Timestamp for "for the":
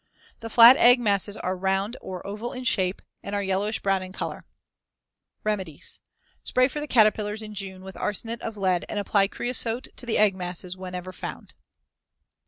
6.69-6.87